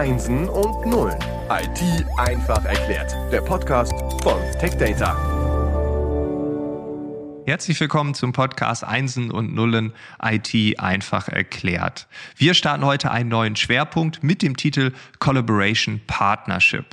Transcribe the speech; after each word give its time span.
Einsen 0.00 0.48
und 0.48 0.86
Nullen. 0.86 1.18
IT 1.50 2.06
einfach 2.16 2.64
erklärt. 2.64 3.14
Der 3.30 3.42
Podcast 3.42 3.92
von 4.22 4.40
TechData. 4.58 5.14
Herzlich 7.44 7.78
willkommen 7.78 8.14
zum 8.14 8.32
Podcast 8.32 8.82
Einsen 8.82 9.30
und 9.30 9.54
Nullen 9.54 9.92
IT 10.24 10.80
einfach 10.80 11.28
erklärt. 11.28 12.08
Wir 12.34 12.54
starten 12.54 12.86
heute 12.86 13.10
einen 13.10 13.28
neuen 13.28 13.56
Schwerpunkt 13.56 14.24
mit 14.24 14.40
dem 14.40 14.56
Titel 14.56 14.92
Collaboration 15.18 16.00
Partnership. 16.06 16.86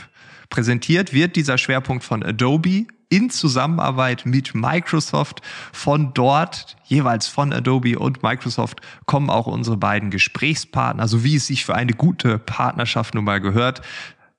Präsentiert 0.49 1.13
wird 1.13 1.37
dieser 1.37 1.57
Schwerpunkt 1.57 2.03
von 2.03 2.23
Adobe, 2.23 2.87
in 3.09 3.29
Zusammenarbeit 3.29 4.25
mit 4.25 4.53
Microsoft. 4.53 5.41
Von 5.71 6.13
dort, 6.13 6.77
jeweils 6.85 7.27
von 7.27 7.53
Adobe 7.53 7.97
und 7.99 8.23
Microsoft, 8.23 8.81
kommen 9.05 9.29
auch 9.29 9.47
unsere 9.47 9.77
beiden 9.77 10.09
Gesprächspartner, 10.09 11.07
so 11.07 11.23
wie 11.23 11.35
es 11.35 11.47
sich 11.47 11.65
für 11.65 11.75
eine 11.75 11.93
gute 11.93 12.39
Partnerschaft 12.39 13.15
nun 13.15 13.23
mal 13.23 13.39
gehört. 13.39 13.81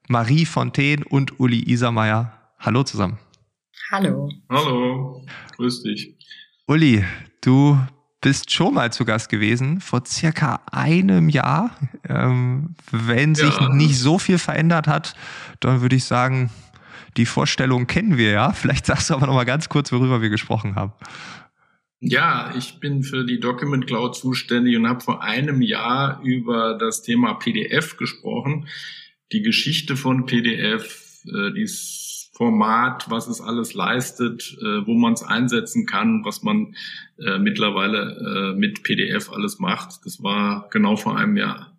Marie 0.09 0.47
Fontaine 0.47 1.05
und 1.05 1.39
Uli 1.41 1.71
Isermeier. 1.71 2.33
Hallo 2.59 2.83
zusammen. 2.83 3.19
Hallo. 3.91 4.29
Hallo. 4.51 5.25
Grüß 5.57 5.83
dich. 5.83 6.15
Uli, 6.67 7.05
du 7.41 7.79
bist 8.21 8.51
schon 8.51 8.75
mal 8.75 8.93
zu 8.93 9.05
Gast 9.05 9.29
gewesen, 9.29 9.81
vor 9.81 10.03
circa 10.05 10.61
einem 10.71 11.29
Jahr. 11.29 11.71
Ähm, 12.09 12.75
wenn 12.91 13.35
sich 13.35 13.59
ja. 13.59 13.69
nicht 13.73 13.99
so 13.99 14.19
viel 14.19 14.39
verändert 14.39 14.87
hat, 14.87 15.15
dann 15.61 15.81
würde 15.81 15.97
ich 15.97 16.05
sagen, 16.05 16.51
die 17.17 17.27
Vorstellung 17.27 17.87
kennen 17.87 18.19
wir 18.19 18.31
ja. 18.31 18.53
Vielleicht 18.53 18.87
sagst 18.87 19.11
du 19.11 19.15
aber 19.15 19.27
noch 19.27 19.35
mal 19.35 19.45
ganz 19.45 19.69
kurz, 19.69 19.93
worüber 19.93 20.23
wir 20.23 20.31
gesprochen 20.31 20.75
haben. 20.75 20.93
Ja, 22.01 22.55
ich 22.57 22.79
bin 22.79 23.03
für 23.03 23.25
die 23.25 23.41
Document 23.41 23.87
Cloud 23.87 24.15
zuständig 24.15 24.77
und 24.77 24.89
habe 24.89 25.01
vor 25.01 25.23
einem 25.23 25.63
Jahr 25.63 26.21
über 26.23 26.75
das 26.75 27.03
Thema 27.03 27.35
PDF 27.35 27.97
gesprochen. 27.97 28.69
Die 29.33 29.43
Geschichte 29.43 29.97
von 29.97 30.27
PDF, 30.27 31.25
äh, 31.27 31.53
dieses 31.53 32.31
Format, 32.39 33.11
was 33.11 33.27
es 33.27 33.41
alles 33.41 33.75
leistet, 33.75 34.57
äh, 34.61 34.87
wo 34.87 34.95
man 34.95 35.15
es 35.15 35.25
einsetzen 35.25 35.87
kann, 35.87 36.25
was 36.25 36.45
man 36.45 36.77
äh, 37.19 37.37
mittlerweile 37.39 38.53
äh, 38.55 38.59
mit 38.59 38.85
PDF 38.85 39.33
alles 39.33 39.59
macht. 39.59 40.07
Das 40.07 40.23
war 40.23 40.69
genau 40.71 40.95
vor 40.95 41.19
einem 41.19 41.37
Jahr. 41.37 41.77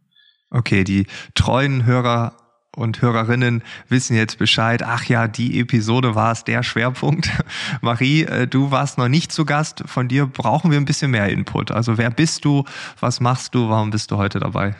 Okay, 0.49 0.83
die 0.83 1.07
treuen 1.33 1.85
Hörer 1.85 2.35
und 2.79 3.01
Hörerinnen 3.01 3.61
wissen 3.89 4.15
jetzt 4.15 4.37
Bescheid. 4.37 4.81
Ach 4.83 5.03
ja, 5.05 5.27
die 5.27 5.59
Episode 5.59 6.15
war 6.15 6.31
es, 6.31 6.43
der 6.43 6.63
Schwerpunkt. 6.63 7.29
Marie, 7.81 8.23
äh, 8.23 8.47
du 8.47 8.71
warst 8.71 8.97
noch 8.97 9.09
nicht 9.09 9.31
zu 9.31 9.45
Gast. 9.45 9.83
Von 9.85 10.07
dir 10.07 10.25
brauchen 10.25 10.71
wir 10.71 10.77
ein 10.77 10.85
bisschen 10.85 11.11
mehr 11.11 11.29
Input. 11.29 11.71
Also 11.71 11.97
wer 11.97 12.09
bist 12.09 12.45
du? 12.45 12.63
Was 12.99 13.19
machst 13.19 13.53
du? 13.53 13.69
Warum 13.69 13.91
bist 13.91 14.11
du 14.11 14.17
heute 14.17 14.39
dabei? 14.39 14.75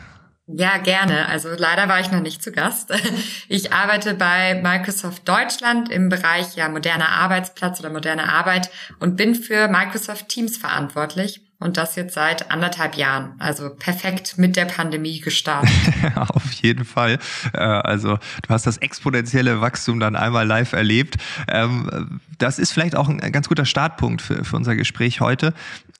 Ja, 0.56 0.78
gerne. 0.78 1.28
Also 1.28 1.48
leider 1.56 1.88
war 1.88 2.00
ich 2.00 2.10
noch 2.10 2.20
nicht 2.20 2.42
zu 2.42 2.52
Gast. 2.52 2.92
Ich 3.48 3.72
arbeite 3.72 4.14
bei 4.14 4.60
Microsoft 4.62 5.28
Deutschland 5.28 5.90
im 5.90 6.08
Bereich 6.08 6.54
ja 6.54 6.68
moderner 6.68 7.08
Arbeitsplatz 7.08 7.80
oder 7.80 7.90
moderne 7.90 8.32
Arbeit 8.32 8.70
und 9.00 9.16
bin 9.16 9.34
für 9.34 9.66
Microsoft 9.66 10.28
Teams 10.28 10.56
verantwortlich. 10.56 11.40
Und 11.58 11.76
das 11.76 11.96
jetzt 11.96 12.14
seit 12.14 12.50
anderthalb 12.50 12.94
Jahren. 12.96 13.34
Also 13.38 13.68
perfekt 13.68 14.38
mit 14.38 14.56
der 14.56 14.64
Pandemie 14.64 15.20
gestartet. 15.20 15.70
Auf 16.14 16.52
jeden 16.52 16.84
Fall. 16.84 17.18
Äh, 17.52 17.58
also 17.58 18.16
du 18.16 18.48
hast 18.48 18.66
das 18.66 18.78
exponentielle 18.78 19.60
Wachstum 19.60 20.00
dann 20.00 20.16
einmal 20.16 20.46
live 20.46 20.72
erlebt. 20.72 21.16
Ähm, 21.48 22.20
das 22.38 22.58
ist 22.58 22.72
vielleicht 22.72 22.96
auch 22.96 23.08
ein 23.08 23.18
ganz 23.32 23.48
guter 23.48 23.66
Startpunkt 23.66 24.22
für, 24.22 24.44
für 24.44 24.56
unser 24.56 24.74
Gespräch 24.74 25.20
heute, 25.20 25.52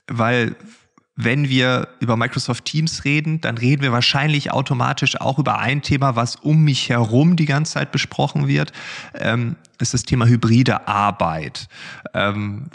weil 0.06 0.56
wenn 1.24 1.48
wir 1.48 1.88
über 2.00 2.16
Microsoft 2.16 2.64
Teams 2.64 3.04
reden, 3.04 3.40
dann 3.40 3.58
reden 3.58 3.82
wir 3.82 3.92
wahrscheinlich 3.92 4.52
automatisch 4.52 5.20
auch 5.20 5.38
über 5.38 5.58
ein 5.58 5.82
Thema, 5.82 6.16
was 6.16 6.36
um 6.36 6.62
mich 6.62 6.88
herum 6.88 7.36
die 7.36 7.46
ganze 7.46 7.74
Zeit 7.74 7.92
besprochen 7.92 8.48
wird. 8.48 8.72
Ähm, 9.14 9.56
ist 9.78 9.94
das 9.94 10.02
Thema 10.02 10.26
hybride 10.26 10.88
Arbeit. 10.88 11.68
Ähm, 12.14 12.70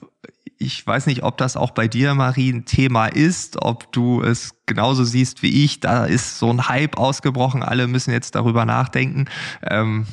ich 0.58 0.86
weiß 0.86 1.06
nicht, 1.08 1.24
ob 1.24 1.38
das 1.38 1.58
auch 1.58 1.72
bei 1.72 1.88
dir, 1.88 2.14
Marie, 2.14 2.52
ein 2.52 2.66
Thema 2.66 3.08
ist, 3.08 3.62
ob 3.62 3.92
du 3.92 4.22
es 4.22 4.54
genauso 4.66 5.04
siehst 5.04 5.44
wie 5.44 5.66
ich. 5.66 5.80
Da 5.80 6.06
ist 6.06 6.40
so 6.40 6.50
ein 6.52 6.68
Hype 6.68 6.98
ausgebrochen, 6.98 7.62
alle 7.62 7.88
müssen 7.88 8.12
jetzt 8.12 8.36
darüber 8.36 8.66
nachdenken. 8.66 9.26
Ähm, 9.64 10.08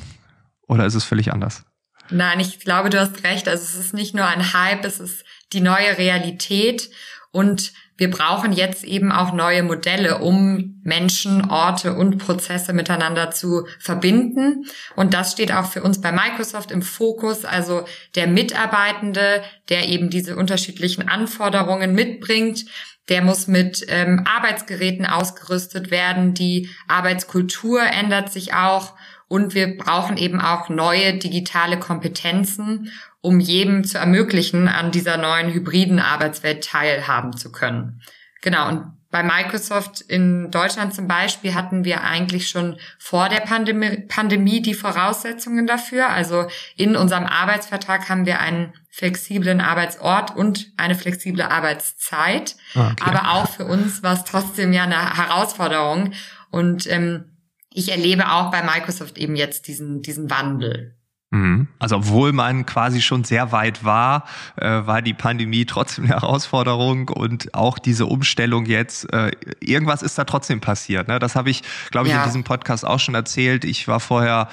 oder 0.67 0.85
ist 0.85 0.95
es 0.95 1.03
völlig 1.03 1.31
anders? 1.31 1.63
Nein, 2.09 2.39
ich 2.39 2.59
glaube, 2.59 2.89
du 2.89 2.99
hast 2.99 3.23
recht. 3.23 3.47
Also 3.47 3.63
es 3.63 3.75
ist 3.75 3.93
nicht 3.93 4.13
nur 4.13 4.25
ein 4.25 4.53
Hype, 4.53 4.83
es 4.85 4.99
ist 4.99 5.23
die 5.53 5.61
neue 5.61 5.97
Realität. 5.97 6.89
Und 7.31 7.73
wir 7.97 8.09
brauchen 8.09 8.53
jetzt 8.53 8.83
eben 8.83 9.11
auch 9.11 9.33
neue 9.33 9.61
Modelle, 9.63 10.17
um 10.17 10.81
Menschen, 10.83 11.49
Orte 11.49 11.93
und 11.93 12.17
Prozesse 12.17 12.73
miteinander 12.73 13.31
zu 13.31 13.67
verbinden. 13.79 14.65
Und 14.95 15.13
das 15.13 15.31
steht 15.31 15.51
auch 15.51 15.65
für 15.65 15.83
uns 15.83 16.01
bei 16.01 16.11
Microsoft 16.11 16.71
im 16.71 16.81
Fokus. 16.81 17.45
Also 17.45 17.85
der 18.15 18.27
Mitarbeitende, 18.27 19.43
der 19.69 19.87
eben 19.87 20.09
diese 20.09 20.35
unterschiedlichen 20.35 21.07
Anforderungen 21.07 21.93
mitbringt, 21.93 22.65
der 23.09 23.21
muss 23.21 23.47
mit 23.47 23.85
ähm, 23.89 24.25
Arbeitsgeräten 24.25 25.05
ausgerüstet 25.05 25.91
werden. 25.91 26.33
Die 26.33 26.69
Arbeitskultur 26.87 27.81
ändert 27.81 28.31
sich 28.31 28.53
auch. 28.53 28.93
Und 29.27 29.55
wir 29.55 29.77
brauchen 29.77 30.17
eben 30.17 30.39
auch 30.39 30.69
neue 30.69 31.17
digitale 31.17 31.79
Kompetenzen, 31.79 32.91
um 33.21 33.39
jedem 33.39 33.83
zu 33.83 33.97
ermöglichen, 33.97 34.67
an 34.67 34.91
dieser 34.91 35.17
neuen 35.17 35.51
hybriden 35.51 35.99
Arbeitswelt 35.99 36.63
teilhaben 36.63 37.35
zu 37.35 37.51
können. 37.51 38.01
Genau. 38.41 38.69
Und 38.69 38.83
bei 39.13 39.21
Microsoft 39.21 40.01
in 40.01 40.49
Deutschland 40.49 40.95
zum 40.95 41.07
Beispiel 41.07 41.53
hatten 41.53 41.85
wir 41.85 42.01
eigentlich 42.01 42.49
schon 42.49 42.77
vor 42.97 43.29
der 43.29 43.41
Pandemie, 43.41 44.07
Pandemie 44.07 44.59
die 44.59 44.73
Voraussetzungen 44.73 45.67
dafür. 45.67 46.09
Also 46.09 46.47
in 46.77 46.95
unserem 46.95 47.27
Arbeitsvertrag 47.27 48.09
haben 48.09 48.25
wir 48.25 48.39
einen 48.39 48.73
flexiblen 48.89 49.61
Arbeitsort 49.61 50.35
und 50.35 50.71
eine 50.77 50.95
flexible 50.95 51.43
Arbeitszeit. 51.43 52.55
Ah, 52.73 52.89
okay. 52.91 53.03
Aber 53.05 53.33
auch 53.33 53.49
für 53.51 53.65
uns 53.65 54.01
war 54.01 54.13
es 54.13 54.23
trotzdem 54.23 54.73
ja 54.73 54.85
eine 54.85 55.15
Herausforderung. 55.15 56.13
Und 56.49 56.91
ähm, 56.91 57.37
ich 57.71 57.91
erlebe 57.91 58.31
auch 58.31 58.49
bei 58.49 58.63
Microsoft 58.63 59.19
eben 59.19 59.35
jetzt 59.35 59.67
diesen, 59.67 60.01
diesen 60.01 60.31
Wandel. 60.31 60.97
Mhm. 61.33 61.67
Also 61.79 61.95
obwohl 61.95 62.31
man 62.31 62.67
quasi 62.67 63.01
schon 63.01 63.23
sehr 63.23 63.51
weit 63.51 63.83
war, 63.83 64.25
äh, 64.55 64.85
war 64.85 65.01
die 65.01 65.15
Pandemie 65.15 65.65
trotzdem 65.65 66.05
eine 66.05 66.13
Herausforderung 66.13 67.09
und 67.09 67.55
auch 67.55 67.79
diese 67.79 68.05
Umstellung 68.05 68.67
jetzt, 68.67 69.11
äh, 69.11 69.31
irgendwas 69.59 70.03
ist 70.03 70.15
da 70.15 70.25
trotzdem 70.25 70.61
passiert. 70.61 71.07
Ne? 71.07 71.17
Das 71.17 71.35
habe 71.35 71.49
ich, 71.49 71.63
glaube 71.89 72.07
ich, 72.07 72.13
ja. 72.13 72.19
in 72.19 72.25
diesem 72.25 72.43
Podcast 72.43 72.85
auch 72.85 72.99
schon 72.99 73.15
erzählt. 73.15 73.65
Ich 73.65 73.87
war 73.87 73.99
vorher 73.99 74.47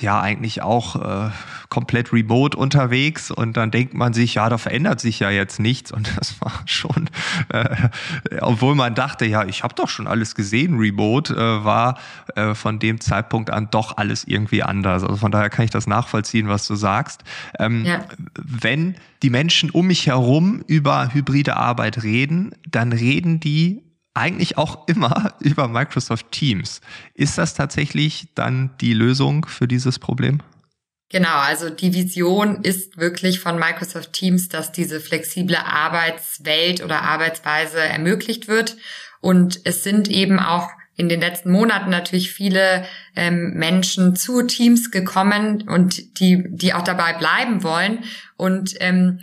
ja 0.00 0.20
eigentlich 0.20 0.62
auch 0.62 0.96
äh, 0.96 1.30
komplett 1.68 2.12
remote 2.12 2.56
unterwegs 2.56 3.30
und 3.30 3.56
dann 3.56 3.70
denkt 3.70 3.94
man 3.94 4.12
sich, 4.12 4.34
ja, 4.34 4.48
da 4.48 4.58
verändert 4.58 5.00
sich 5.00 5.20
ja 5.20 5.30
jetzt 5.30 5.60
nichts 5.60 5.92
und 5.92 6.10
das 6.16 6.40
war 6.40 6.52
schon, 6.66 7.10
äh, 7.50 7.88
obwohl 8.40 8.74
man 8.74 8.94
dachte, 8.94 9.26
ja, 9.26 9.44
ich 9.44 9.62
habe 9.62 9.74
doch 9.74 9.88
schon 9.88 10.06
alles 10.06 10.34
gesehen, 10.34 10.78
remote, 10.78 11.34
äh, 11.34 11.64
war 11.64 11.98
äh, 12.36 12.54
von 12.54 12.78
dem 12.78 13.00
Zeitpunkt 13.00 13.50
an 13.50 13.68
doch 13.70 13.96
alles 13.96 14.24
irgendwie 14.24 14.62
anders. 14.62 15.02
Also 15.02 15.16
von 15.16 15.32
daher 15.32 15.50
kann 15.50 15.64
ich 15.64 15.70
das 15.70 15.86
nachvollziehen, 15.86 16.48
was 16.48 16.66
du 16.66 16.74
sagst. 16.74 17.24
Ähm, 17.58 17.84
ja. 17.84 18.04
Wenn 18.36 18.96
die 19.22 19.30
Menschen 19.30 19.70
um 19.70 19.86
mich 19.86 20.06
herum 20.06 20.62
über 20.66 21.12
hybride 21.12 21.56
Arbeit 21.56 22.02
reden, 22.02 22.52
dann 22.70 22.92
reden 22.92 23.40
die 23.40 23.82
eigentlich 24.14 24.56
auch 24.56 24.88
immer 24.88 25.34
über 25.40 25.68
Microsoft 25.68 26.30
Teams. 26.32 26.80
Ist 27.14 27.36
das 27.38 27.54
tatsächlich 27.54 28.28
dann 28.34 28.70
die 28.80 28.94
Lösung 28.94 29.46
für 29.46 29.68
dieses 29.68 29.98
Problem? 29.98 30.40
Genau, 31.10 31.36
also 31.36 31.70
die 31.70 31.94
Vision 31.94 32.62
ist 32.62 32.96
wirklich 32.96 33.38
von 33.38 33.58
Microsoft 33.58 34.12
Teams, 34.14 34.48
dass 34.48 34.72
diese 34.72 35.00
flexible 35.00 35.56
Arbeitswelt 35.56 36.82
oder 36.82 37.02
Arbeitsweise 37.02 37.78
ermöglicht 37.78 38.48
wird. 38.48 38.76
Und 39.20 39.60
es 39.64 39.84
sind 39.84 40.08
eben 40.08 40.40
auch 40.40 40.70
in 40.96 41.08
den 41.08 41.20
letzten 41.20 41.50
Monaten 41.50 41.90
natürlich 41.90 42.32
viele 42.32 42.84
ähm, 43.16 43.52
Menschen 43.54 44.16
zu 44.16 44.42
Teams 44.42 44.90
gekommen 44.90 45.68
und 45.68 46.20
die, 46.20 46.44
die 46.48 46.72
auch 46.72 46.82
dabei 46.82 47.12
bleiben 47.14 47.62
wollen. 47.62 48.04
Und 48.36 48.74
ähm, 48.80 49.20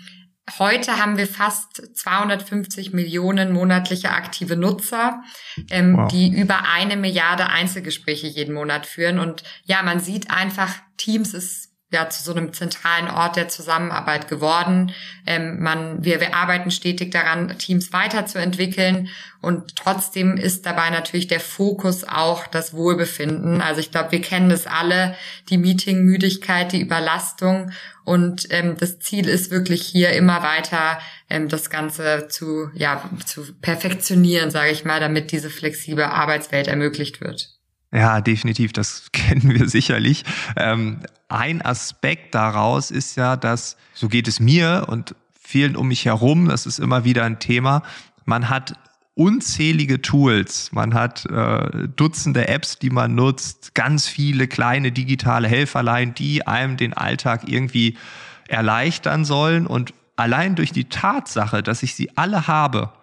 Heute 0.60 0.98
haben 0.98 1.18
wir 1.18 1.28
fast 1.28 1.98
250 1.98 2.94
Millionen 2.94 3.52
monatliche 3.52 4.12
aktive 4.12 4.56
Nutzer, 4.56 5.24
ähm, 5.70 5.98
wow. 5.98 6.12
die 6.12 6.30
über 6.30 6.70
eine 6.72 6.98
Milliarde 6.98 7.48
Einzelgespräche 7.48 8.28
jeden 8.28 8.54
Monat 8.54 8.86
führen. 8.86 9.20
Und 9.20 9.44
ja, 9.64 9.82
man 9.84 10.00
sieht 10.00 10.32
einfach, 10.32 10.74
Teams 10.98 11.34
ist 11.34 11.71
ja 11.92 12.10
zu 12.10 12.24
so 12.24 12.32
einem 12.32 12.54
zentralen 12.54 13.10
Ort 13.10 13.36
der 13.36 13.50
Zusammenarbeit 13.50 14.30
geworden. 14.30 14.94
Ähm, 15.28 15.62
man, 15.62 16.04
wir, 16.04 16.22
wir 16.22 16.34
arbeiten 16.36 16.72
stetig 16.72 17.12
daran, 17.12 17.58
Teams 17.58 17.92
weiterzuentwickeln 17.92 19.10
und 19.42 19.76
trotzdem 19.76 20.38
ist 20.38 20.66
dabei 20.66 20.90
natürlich 20.90 21.28
der 21.28 21.42
Fokus 21.42 22.06
auch 22.06 22.48
das 22.48 22.74
Wohlbefinden. 22.74 23.62
Also 23.62 23.82
ich 23.82 23.92
glaube, 23.92 24.14
wir 24.14 24.22
kennen 24.22 24.50
das 24.50 24.68
alle, 24.68 25.16
die 25.50 25.58
Meetingmüdigkeit, 25.58 26.72
die 26.72 26.82
Überlastung 26.82 27.72
und 28.06 28.48
ähm, 28.52 28.78
das 28.78 29.00
Ziel 29.00 29.28
ist 29.28 29.52
wirklich 29.52 29.82
hier 29.82 30.12
immer 30.14 30.42
weiter 30.44 31.00
ähm, 31.30 31.50
das 31.50 31.70
Ganze 31.70 32.28
zu 32.30 32.70
ja 32.74 33.10
zu 33.26 33.54
perfektionieren, 33.62 34.50
sage 34.50 34.72
ich 34.72 34.86
mal, 34.86 35.00
damit 35.02 35.32
diese 35.32 35.50
flexible 35.50 36.06
Arbeitswelt 36.06 36.68
ermöglicht 36.68 37.20
wird. 37.22 37.61
Ja, 37.94 38.22
definitiv, 38.22 38.74
das 38.74 39.10
kennen 39.12 39.54
wir 39.54 39.68
sicherlich. 39.68 40.24
Ähm, 40.56 41.00
ein 41.28 41.62
Aspekt 41.62 42.36
daraus 42.36 42.92
ist 42.92 43.16
ja, 43.16 43.36
dass, 43.36 43.78
so 43.94 44.08
geht 44.08 44.28
es 44.28 44.40
mir 44.40 44.86
und 44.88 45.16
vielen 45.40 45.76
um 45.76 45.88
mich 45.90 46.06
herum, 46.06 46.48
das 46.48 46.66
ist 46.66 46.80
immer 46.80 47.04
wieder 47.04 47.26
ein 47.26 47.40
Thema, 47.40 47.84
man 48.26 48.50
hat 48.50 48.76
unzählige 49.14 50.02
Tools, 50.02 50.72
man 50.72 50.94
hat 50.94 51.26
äh, 51.26 51.88
Dutzende 51.96 52.48
Apps, 52.48 52.80
die 52.80 52.90
man 52.90 53.14
nutzt, 53.14 53.76
ganz 53.76 54.08
viele 54.08 54.48
kleine 54.48 54.92
digitale 54.92 55.48
Helferlein, 55.48 56.14
die 56.14 56.48
einem 56.48 56.78
den 56.78 56.94
Alltag 56.94 57.44
irgendwie 57.48 57.98
erleichtern 58.48 59.26
sollen 59.26 59.68
und 59.68 59.94
allein 60.16 60.56
durch 60.56 60.72
die 60.72 60.86
Tatsache, 60.86 61.62
dass 61.62 61.84
ich 61.84 61.96
sie 61.96 62.16
alle 62.18 62.48
habe, 62.48 62.94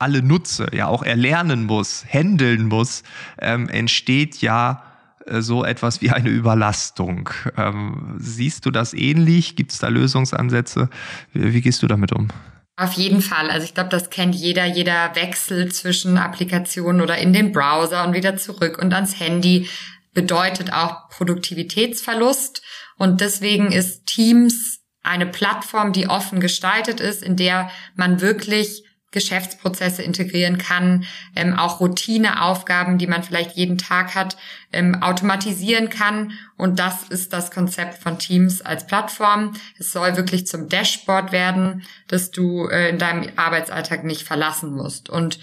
alle 0.00 0.22
nutze, 0.22 0.68
ja 0.72 0.86
auch 0.86 1.02
erlernen 1.02 1.64
muss, 1.64 2.04
handeln 2.04 2.66
muss, 2.66 3.02
ähm, 3.38 3.68
entsteht 3.68 4.40
ja 4.40 4.82
äh, 5.26 5.40
so 5.40 5.64
etwas 5.64 6.00
wie 6.00 6.10
eine 6.10 6.28
Überlastung. 6.28 7.30
Ähm, 7.56 8.16
siehst 8.18 8.66
du 8.66 8.70
das 8.70 8.94
ähnlich? 8.94 9.56
Gibt 9.56 9.72
es 9.72 9.78
da 9.78 9.88
Lösungsansätze? 9.88 10.88
Wie, 11.32 11.52
wie 11.52 11.60
gehst 11.60 11.82
du 11.82 11.86
damit 11.86 12.12
um? 12.12 12.28
Auf 12.76 12.94
jeden 12.94 13.20
Fall. 13.20 13.50
Also 13.50 13.64
ich 13.64 13.74
glaube, 13.74 13.90
das 13.90 14.08
kennt 14.08 14.34
jeder. 14.34 14.64
Jeder 14.64 15.14
Wechsel 15.14 15.70
zwischen 15.70 16.16
Applikationen 16.16 17.02
oder 17.02 17.18
in 17.18 17.34
den 17.34 17.52
Browser 17.52 18.06
und 18.06 18.14
wieder 18.14 18.36
zurück 18.36 18.78
und 18.80 18.94
ans 18.94 19.20
Handy 19.20 19.68
bedeutet 20.14 20.72
auch 20.72 21.10
Produktivitätsverlust. 21.10 22.62
Und 22.96 23.20
deswegen 23.20 23.70
ist 23.70 24.06
Teams 24.06 24.80
eine 25.02 25.26
Plattform, 25.26 25.92
die 25.92 26.08
offen 26.08 26.40
gestaltet 26.40 27.00
ist, 27.00 27.22
in 27.22 27.36
der 27.36 27.70
man 27.96 28.20
wirklich 28.20 28.84
Geschäftsprozesse 29.10 30.02
integrieren 30.02 30.58
kann, 30.58 31.04
ähm, 31.34 31.58
auch 31.58 31.80
Routineaufgaben, 31.80 32.98
die 32.98 33.06
man 33.06 33.22
vielleicht 33.22 33.56
jeden 33.56 33.76
Tag 33.76 34.14
hat, 34.14 34.36
ähm, 34.72 35.02
automatisieren 35.02 35.88
kann. 35.88 36.32
Und 36.56 36.78
das 36.78 37.08
ist 37.08 37.32
das 37.32 37.50
Konzept 37.50 38.02
von 38.02 38.18
Teams 38.18 38.62
als 38.62 38.86
Plattform. 38.86 39.54
Es 39.78 39.92
soll 39.92 40.16
wirklich 40.16 40.46
zum 40.46 40.68
Dashboard 40.68 41.32
werden, 41.32 41.82
dass 42.06 42.30
du 42.30 42.68
äh, 42.68 42.90
in 42.90 42.98
deinem 42.98 43.30
Arbeitsalltag 43.36 44.04
nicht 44.04 44.22
verlassen 44.22 44.72
musst. 44.72 45.10
Und 45.10 45.40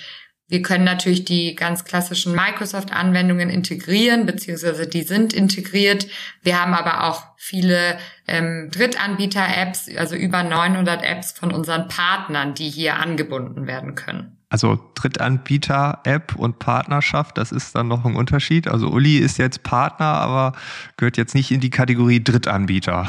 wir 0.49 0.61
können 0.61 0.85
natürlich 0.85 1.25
die 1.25 1.55
ganz 1.55 1.83
klassischen 1.83 2.33
Microsoft-Anwendungen 2.33 3.49
integrieren, 3.49 4.25
beziehungsweise 4.25 4.88
die 4.88 5.03
sind 5.03 5.33
integriert. 5.33 6.07
Wir 6.41 6.61
haben 6.61 6.73
aber 6.73 7.03
auch 7.03 7.23
viele 7.35 7.97
ähm, 8.27 8.69
Drittanbieter-Apps, 8.71 9.89
also 9.97 10.15
über 10.15 10.44
900 10.44 11.03
Apps 11.03 11.33
von 11.33 11.51
unseren 11.51 11.89
Partnern, 11.89 12.53
die 12.53 12.69
hier 12.69 12.95
angebunden 12.95 13.67
werden 13.67 13.95
können. 13.95 14.36
Also 14.49 14.79
Drittanbieter-App 14.95 16.35
und 16.38 16.57
Partnerschaft, 16.59 17.38
das 17.38 17.51
ist 17.51 17.75
dann 17.75 17.89
noch 17.89 18.05
ein 18.05 18.15
Unterschied. 18.15 18.69
Also 18.69 18.88
Uli 18.88 19.17
ist 19.17 19.38
jetzt 19.38 19.61
Partner, 19.63 20.05
aber 20.05 20.53
gehört 20.95 21.17
jetzt 21.17 21.35
nicht 21.35 21.51
in 21.51 21.59
die 21.59 21.69
Kategorie 21.69 22.23
Drittanbieter. 22.23 23.05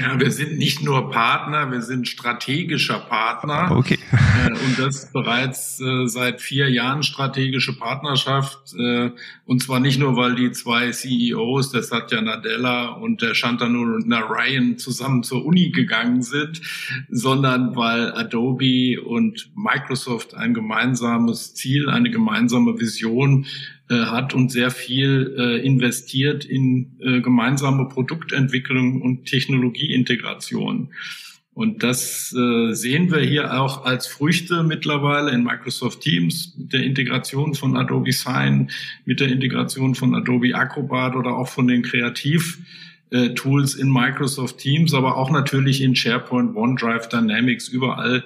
Ja, 0.00 0.20
wir 0.20 0.30
sind 0.30 0.58
nicht 0.58 0.84
nur 0.84 1.10
Partner, 1.10 1.72
wir 1.72 1.82
sind 1.82 2.06
strategischer 2.06 3.00
Partner. 3.00 3.72
Okay. 3.76 3.98
Äh, 4.12 4.50
und 4.52 4.78
das 4.78 5.10
bereits 5.12 5.80
äh, 5.80 6.06
seit 6.06 6.40
vier 6.40 6.70
Jahren 6.70 7.02
strategische 7.02 7.76
Partnerschaft. 7.76 8.72
Äh, 8.78 9.10
und 9.46 9.62
zwar 9.64 9.80
nicht 9.80 9.98
nur, 9.98 10.14
weil 10.14 10.36
die 10.36 10.52
zwei 10.52 10.92
CEOs, 10.92 11.72
der 11.72 11.82
Satya 11.82 12.20
Nadella 12.20 12.90
und 12.90 13.22
der 13.22 13.34
Shantanu 13.34 13.98
Narayan 14.06 14.78
zusammen 14.78 15.24
zur 15.24 15.44
Uni 15.44 15.70
gegangen 15.70 16.22
sind, 16.22 16.60
sondern 17.08 17.74
weil 17.74 18.12
Adobe 18.12 19.00
und 19.02 19.50
Microsoft 19.56 20.34
ein 20.34 20.59
gemeinsames 20.60 21.54
Ziel, 21.54 21.88
eine 21.88 22.10
gemeinsame 22.10 22.78
Vision 22.78 23.46
äh, 23.88 24.04
hat 24.04 24.34
und 24.34 24.52
sehr 24.52 24.70
viel 24.70 25.34
äh, 25.38 25.66
investiert 25.66 26.44
in 26.44 26.92
äh, 27.00 27.20
gemeinsame 27.20 27.88
Produktentwicklung 27.88 29.00
und 29.00 29.24
Technologieintegration. 29.24 30.90
Und 31.54 31.82
das 31.82 32.32
äh, 32.32 32.72
sehen 32.74 33.10
wir 33.10 33.20
hier 33.20 33.60
auch 33.60 33.84
als 33.84 34.06
Früchte 34.06 34.62
mittlerweile 34.62 35.30
in 35.32 35.42
Microsoft 35.42 36.02
Teams 36.02 36.54
mit 36.58 36.72
der 36.72 36.84
Integration 36.84 37.54
von 37.54 37.76
Adobe 37.76 38.12
Sign, 38.12 38.70
mit 39.06 39.18
der 39.18 39.28
Integration 39.28 39.94
von 39.94 40.14
Adobe 40.14 40.54
Acrobat 40.54 41.16
oder 41.16 41.36
auch 41.36 41.48
von 41.48 41.66
den 41.66 41.82
Kreativ 41.82 42.58
Tools 43.34 43.74
in 43.74 43.92
Microsoft 43.92 44.58
Teams, 44.58 44.94
aber 44.94 45.16
auch 45.16 45.32
natürlich 45.32 45.82
in 45.82 45.96
SharePoint, 45.96 46.54
OneDrive, 46.54 47.08
Dynamics, 47.08 47.66
überall 47.66 48.22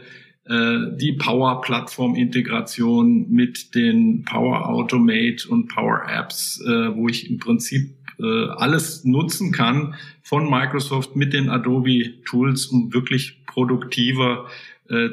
äh, 0.46 0.94
die 0.96 1.14
Power-Plattform-Integration 1.14 3.31
mit 3.31 3.75
den 3.75 4.25
Power 4.25 4.69
Automate 4.69 5.49
und 5.49 5.69
Power 5.69 6.02
Apps, 6.06 6.61
äh, 6.61 6.94
wo 6.94 7.08
ich 7.08 7.31
im 7.31 7.38
Prinzip 7.38 7.94
äh, 8.19 8.49
alles 8.50 9.05
nutzen 9.05 9.52
kann 9.52 9.94
von 10.23 10.50
Microsoft 10.50 11.17
mit 11.17 11.32
den 11.32 11.49
Adobe 11.49 12.23
Tools, 12.26 12.67
um 12.67 12.93
wirklich 12.93 13.46
produktiver 13.46 14.44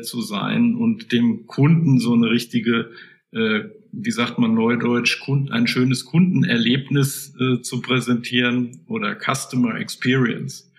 zu 0.02 0.22
sein 0.22 0.76
und 0.76 1.14
dem 1.14 1.48
Kunden 1.48 1.98
so 1.98 2.14
eine 2.14 2.30
richtige, 2.30 2.92
wie 3.32 4.12
sagt 4.12 4.38
man 4.38 4.54
neudeutsch, 4.54 5.22
ein 5.50 5.66
schönes 5.66 6.04
Kundenerlebnis 6.04 7.34
zu 7.62 7.80
präsentieren 7.80 8.82
oder 8.88 9.16
Customer 9.16 9.80
Experience. 9.80 10.70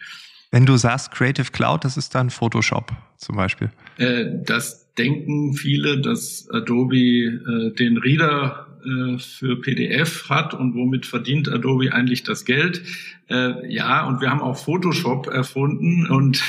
Wenn 0.53 0.67
du 0.67 0.77
sagst 0.77 1.11
Creative 1.11 1.51
Cloud, 1.51 1.85
das 1.85 1.97
ist 1.97 2.15
dann 2.15 2.31
Photoshop 2.31 2.93
zum 3.17 3.37
Beispiel. 3.37 3.71
Äh, 3.97 4.27
das 4.45 4.93
denken 4.95 5.55
viele, 5.55 6.01
dass 6.01 6.47
Adobe 6.51 6.97
äh, 6.97 7.75
den 7.75 7.97
Reader 7.97 8.67
äh, 8.85 9.19
für 9.19 9.61
PDF 9.61 10.29
hat 10.29 10.53
und 10.53 10.75
womit 10.75 11.07
verdient 11.07 11.49
Adobe 11.49 11.93
eigentlich 11.95 12.23
das 12.23 12.45
Geld. 12.45 12.83
Äh, 13.33 13.73
ja, 13.73 14.07
und 14.07 14.21
wir 14.21 14.29
haben 14.29 14.43
auch 14.43 14.59
Photoshop 14.59 15.27
erfunden 15.27 16.07
und 16.07 16.43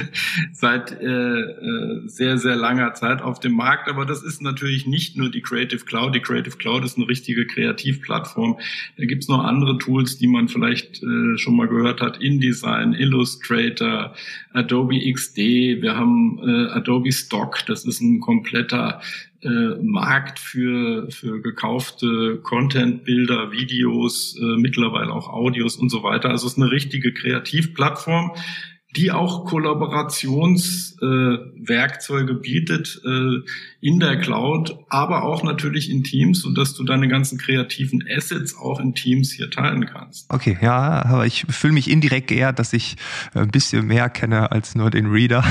seit 0.52 0.90
äh, 1.00 1.06
äh, 1.06 2.08
sehr, 2.08 2.38
sehr 2.38 2.56
langer 2.56 2.92
Zeit 2.94 3.22
auf 3.22 3.38
dem 3.38 3.52
Markt. 3.52 3.88
Aber 3.88 4.04
das 4.04 4.24
ist 4.24 4.42
natürlich 4.42 4.84
nicht 4.84 5.16
nur 5.16 5.30
die 5.30 5.42
Creative 5.42 5.84
Cloud. 5.84 6.12
Die 6.12 6.20
Creative 6.20 6.56
Cloud 6.56 6.84
ist 6.84 6.96
eine 6.96 7.08
richtige 7.08 7.46
Kreativplattform. 7.46 8.58
Da 8.96 9.04
gibt's 9.04 9.28
noch 9.28 9.44
andere 9.44 9.78
Tools, 9.78 10.18
die 10.18 10.26
man 10.26 10.48
vielleicht 10.48 11.04
äh, 11.04 11.38
schon 11.38 11.54
mal 11.54 11.68
gehört 11.68 12.00
hat. 12.00 12.20
InDesign, 12.20 12.94
Illustrator, 12.94 14.16
Adobe 14.52 15.12
XD. 15.12 15.36
Wir 15.36 15.96
haben 15.96 16.40
äh, 16.42 16.70
Adobe 16.72 17.12
Stock. 17.12 17.64
Das 17.66 17.84
ist 17.84 18.00
ein 18.00 18.18
kompletter 18.18 19.00
äh, 19.44 19.76
Markt 19.82 20.38
für, 20.38 21.10
für 21.10 21.42
gekaufte 21.42 22.38
Content-Bilder, 22.42 23.52
Videos, 23.52 24.38
äh, 24.40 24.56
mittlerweile 24.56 25.12
auch 25.12 25.28
Audios 25.28 25.76
und 25.76 25.90
so 25.90 26.02
weiter. 26.02 26.23
Also 26.30 26.46
es 26.46 26.54
ist 26.54 26.58
eine 26.58 26.70
richtige 26.70 27.12
Kreativplattform, 27.12 28.32
die 28.96 29.10
auch 29.10 29.44
Kollaborationswerkzeuge 29.44 32.32
äh, 32.32 32.36
bietet 32.36 33.02
äh, 33.04 33.40
in 33.80 33.98
der 33.98 34.20
Cloud, 34.20 34.78
aber 34.88 35.24
auch 35.24 35.42
natürlich 35.42 35.90
in 35.90 36.04
Teams, 36.04 36.42
sodass 36.42 36.74
du 36.74 36.84
deine 36.84 37.08
ganzen 37.08 37.38
kreativen 37.38 38.04
Assets 38.08 38.56
auch 38.56 38.78
in 38.78 38.94
Teams 38.94 39.32
hier 39.32 39.50
teilen 39.50 39.86
kannst. 39.86 40.32
Okay, 40.32 40.56
ja, 40.60 41.04
aber 41.04 41.26
ich 41.26 41.44
fühle 41.48 41.72
mich 41.72 41.90
indirekt 41.90 42.28
geehrt, 42.28 42.60
dass 42.60 42.72
ich 42.72 42.94
ein 43.34 43.48
bisschen 43.48 43.84
mehr 43.86 44.08
kenne 44.10 44.52
als 44.52 44.76
nur 44.76 44.90
den 44.90 45.06
Reader. 45.06 45.44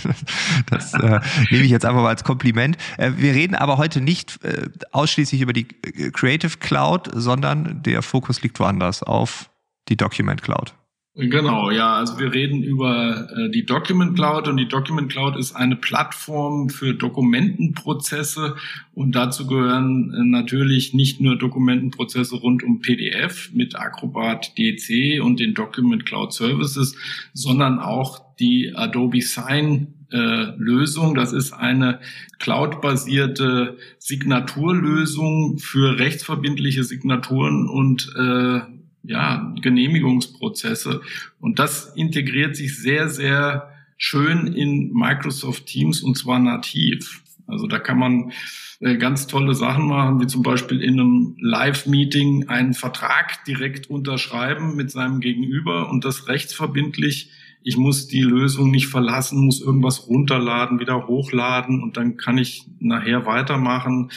das 0.68 0.92
äh, 0.94 1.20
nehme 1.50 1.64
ich 1.64 1.70
jetzt 1.70 1.84
einfach 1.84 2.02
mal 2.02 2.08
als 2.08 2.24
Kompliment. 2.24 2.76
Äh, 2.98 3.12
wir 3.16 3.32
reden 3.32 3.54
aber 3.54 3.78
heute 3.78 4.00
nicht 4.00 4.44
äh, 4.44 4.68
ausschließlich 4.90 5.40
über 5.40 5.52
die 5.52 5.68
äh, 5.84 6.10
Creative 6.10 6.58
Cloud, 6.58 7.08
sondern 7.14 7.80
der 7.84 8.02
Fokus 8.02 8.42
liegt 8.42 8.58
woanders 8.58 9.04
auf 9.04 9.51
die 9.88 9.96
Document 9.96 10.42
Cloud. 10.42 10.74
Genau, 11.14 11.70
ja. 11.70 11.96
Also 11.96 12.18
wir 12.18 12.32
reden 12.32 12.62
über 12.62 13.28
äh, 13.36 13.50
die 13.50 13.66
Document 13.66 14.14
Cloud 14.14 14.48
und 14.48 14.56
die 14.56 14.68
Document 14.68 15.12
Cloud 15.12 15.36
ist 15.36 15.54
eine 15.54 15.76
Plattform 15.76 16.70
für 16.70 16.94
Dokumentenprozesse 16.94 18.56
und 18.94 19.14
dazu 19.14 19.46
gehören 19.46 20.10
äh, 20.14 20.24
natürlich 20.24 20.94
nicht 20.94 21.20
nur 21.20 21.36
Dokumentenprozesse 21.36 22.36
rund 22.36 22.62
um 22.62 22.80
PDF 22.80 23.50
mit 23.52 23.76
Acrobat 23.76 24.56
DC 24.56 25.22
und 25.22 25.38
den 25.38 25.52
Document 25.52 26.06
Cloud 26.06 26.32
Services, 26.32 26.96
sondern 27.34 27.78
auch 27.78 28.34
die 28.36 28.72
Adobe 28.74 29.20
Sign 29.20 30.06
äh, 30.12 30.56
Lösung. 30.56 31.14
Das 31.14 31.34
ist 31.34 31.52
eine 31.52 32.00
cloud-basierte 32.38 33.76
Signaturlösung 33.98 35.58
für 35.58 35.98
rechtsverbindliche 35.98 36.84
Signaturen 36.84 37.68
und 37.68 38.14
äh, 38.16 38.60
ja, 39.02 39.52
Genehmigungsprozesse. 39.60 41.00
Und 41.40 41.58
das 41.58 41.92
integriert 41.96 42.56
sich 42.56 42.78
sehr, 42.78 43.08
sehr 43.08 43.70
schön 43.96 44.48
in 44.48 44.92
Microsoft 44.92 45.66
Teams 45.66 46.02
und 46.02 46.16
zwar 46.16 46.38
nativ. 46.38 47.22
Also 47.46 47.66
da 47.66 47.78
kann 47.78 47.98
man 47.98 48.32
äh, 48.80 48.96
ganz 48.96 49.26
tolle 49.26 49.54
Sachen 49.54 49.86
machen, 49.86 50.20
wie 50.20 50.26
zum 50.26 50.42
Beispiel 50.42 50.80
in 50.80 50.98
einem 50.98 51.36
Live-Meeting 51.38 52.48
einen 52.48 52.74
Vertrag 52.74 53.44
direkt 53.44 53.90
unterschreiben 53.90 54.74
mit 54.76 54.90
seinem 54.90 55.20
Gegenüber 55.20 55.88
und 55.90 56.04
das 56.04 56.28
rechtsverbindlich. 56.28 57.30
Ich 57.62 57.76
muss 57.76 58.08
die 58.08 58.22
Lösung 58.22 58.70
nicht 58.70 58.88
verlassen, 58.88 59.44
muss 59.44 59.60
irgendwas 59.60 60.08
runterladen, 60.08 60.80
wieder 60.80 61.06
hochladen 61.06 61.82
und 61.82 61.96
dann 61.96 62.16
kann 62.16 62.38
ich 62.38 62.64
nachher 62.80 63.24
weitermachen. 63.24 64.10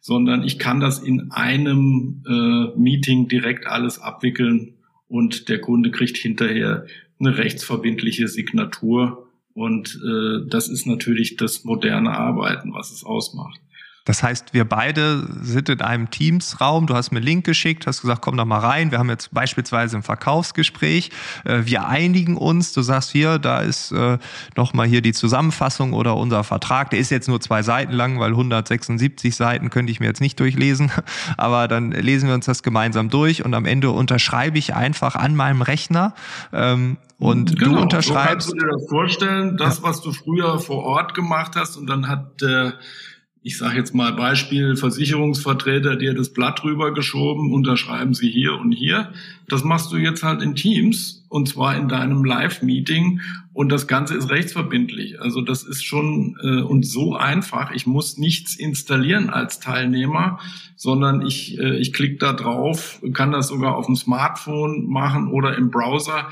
Sondern 0.00 0.42
ich 0.42 0.58
kann 0.58 0.80
das 0.80 0.98
in 0.98 1.30
einem 1.30 2.24
äh, 2.26 2.78
Meeting 2.78 3.28
direkt 3.28 3.66
alles 3.66 3.98
abwickeln 3.98 4.74
und 5.08 5.48
der 5.48 5.60
Kunde 5.60 5.90
kriegt 5.90 6.16
hinterher 6.16 6.86
eine 7.18 7.36
rechtsverbindliche 7.36 8.28
Signatur. 8.28 9.28
Und 9.52 10.00
äh, 10.02 10.48
das 10.48 10.68
ist 10.68 10.86
natürlich 10.86 11.36
das 11.36 11.64
moderne 11.64 12.12
Arbeiten, 12.12 12.72
was 12.72 12.92
es 12.92 13.04
ausmacht. 13.04 13.60
Das 14.04 14.22
heißt, 14.22 14.54
wir 14.54 14.64
beide 14.64 15.26
sind 15.42 15.68
in 15.68 15.82
einem 15.82 16.10
Teams-Raum. 16.10 16.86
Du 16.86 16.94
hast 16.94 17.10
mir 17.10 17.18
einen 17.18 17.26
Link 17.26 17.44
geschickt, 17.44 17.86
hast 17.86 18.00
gesagt, 18.00 18.22
komm 18.22 18.36
doch 18.36 18.44
mal 18.44 18.58
rein. 18.58 18.90
Wir 18.90 18.98
haben 18.98 19.10
jetzt 19.10 19.32
beispielsweise 19.32 19.98
ein 19.98 20.02
Verkaufsgespräch. 20.02 21.10
Äh, 21.44 21.62
wir 21.64 21.86
einigen 21.86 22.36
uns. 22.36 22.72
Du 22.72 22.82
sagst 22.82 23.10
hier, 23.10 23.38
da 23.38 23.60
ist 23.60 23.92
äh, 23.92 24.18
noch 24.56 24.72
mal 24.72 24.86
hier 24.86 25.02
die 25.02 25.12
Zusammenfassung 25.12 25.92
oder 25.92 26.16
unser 26.16 26.44
Vertrag. 26.44 26.90
Der 26.90 26.98
ist 26.98 27.10
jetzt 27.10 27.28
nur 27.28 27.40
zwei 27.40 27.62
Seiten 27.62 27.92
lang, 27.92 28.18
weil 28.18 28.30
176 28.30 29.36
Seiten 29.36 29.70
könnte 29.70 29.92
ich 29.92 30.00
mir 30.00 30.06
jetzt 30.06 30.20
nicht 30.20 30.40
durchlesen. 30.40 30.90
Aber 31.36 31.68
dann 31.68 31.92
lesen 31.92 32.28
wir 32.28 32.34
uns 32.34 32.46
das 32.46 32.62
gemeinsam 32.62 33.10
durch 33.10 33.44
und 33.44 33.54
am 33.54 33.66
Ende 33.66 33.90
unterschreibe 33.90 34.58
ich 34.58 34.74
einfach 34.74 35.14
an 35.14 35.36
meinem 35.36 35.62
Rechner. 35.62 36.14
Ähm, 36.52 36.96
und 37.18 37.58
genau, 37.58 37.74
du 37.74 37.82
unterschreibst. 37.82 38.48
So 38.48 38.54
kannst 38.54 38.62
du 38.62 38.66
dir 38.66 38.72
das 38.72 38.88
vorstellen, 38.88 39.56
das, 39.58 39.82
was 39.82 40.00
du 40.00 40.10
früher 40.12 40.58
vor 40.58 40.84
Ort 40.84 41.12
gemacht 41.12 41.52
hast, 41.54 41.76
und 41.76 41.86
dann 41.86 42.08
hat 42.08 42.40
äh, 42.42 42.72
ich 43.42 43.56
sage 43.56 43.78
jetzt 43.78 43.94
mal 43.94 44.12
Beispiel, 44.12 44.76
Versicherungsvertreter 44.76 45.96
dir 45.96 46.12
das 46.12 46.30
Blatt 46.30 46.62
rübergeschoben, 46.62 47.52
unterschreiben 47.52 48.12
Sie 48.12 48.30
hier 48.30 48.54
und 48.54 48.72
hier. 48.72 49.12
Das 49.48 49.64
machst 49.64 49.90
du 49.92 49.96
jetzt 49.96 50.22
halt 50.22 50.42
in 50.42 50.54
Teams 50.54 51.24
und 51.30 51.48
zwar 51.48 51.74
in 51.76 51.88
deinem 51.88 52.22
Live-Meeting 52.22 53.20
und 53.54 53.70
das 53.70 53.86
Ganze 53.86 54.14
ist 54.14 54.28
rechtsverbindlich. 54.28 55.22
Also 55.22 55.40
das 55.40 55.62
ist 55.62 55.82
schon 55.82 56.36
äh, 56.42 56.60
und 56.60 56.84
so 56.84 57.16
einfach. 57.16 57.70
Ich 57.72 57.86
muss 57.86 58.18
nichts 58.18 58.56
installieren 58.56 59.30
als 59.30 59.58
Teilnehmer, 59.58 60.38
sondern 60.76 61.22
ich, 61.26 61.58
äh, 61.58 61.78
ich 61.78 61.94
klicke 61.94 62.18
da 62.18 62.34
drauf, 62.34 63.00
kann 63.14 63.32
das 63.32 63.48
sogar 63.48 63.76
auf 63.76 63.86
dem 63.86 63.96
Smartphone 63.96 64.86
machen 64.86 65.28
oder 65.28 65.56
im 65.56 65.70
Browser. 65.70 66.28